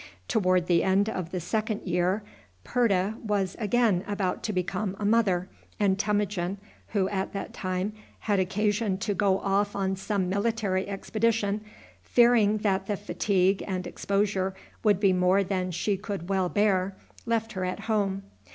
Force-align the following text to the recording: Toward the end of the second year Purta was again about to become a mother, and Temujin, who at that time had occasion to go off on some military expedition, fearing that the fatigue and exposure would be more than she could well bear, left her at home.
Toward 0.27 0.65
the 0.65 0.81
end 0.83 1.09
of 1.09 1.29
the 1.29 1.39
second 1.39 1.83
year 1.83 2.23
Purta 2.63 3.17
was 3.23 3.55
again 3.59 4.03
about 4.07 4.41
to 4.45 4.51
become 4.51 4.95
a 4.97 5.05
mother, 5.05 5.47
and 5.79 5.99
Temujin, 5.99 6.57
who 6.87 7.07
at 7.09 7.33
that 7.33 7.53
time 7.53 7.93
had 8.21 8.39
occasion 8.39 8.97
to 8.97 9.13
go 9.13 9.37
off 9.41 9.75
on 9.75 9.95
some 9.95 10.27
military 10.27 10.87
expedition, 10.89 11.61
fearing 12.01 12.57
that 12.57 12.87
the 12.87 12.97
fatigue 12.97 13.63
and 13.67 13.85
exposure 13.85 14.55
would 14.83 14.99
be 14.99 15.13
more 15.13 15.43
than 15.43 15.69
she 15.69 15.97
could 15.97 16.29
well 16.29 16.49
bear, 16.49 16.95
left 17.27 17.51
her 17.51 17.63
at 17.63 17.81
home. 17.81 18.23